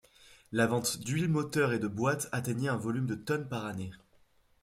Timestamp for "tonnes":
3.13-3.47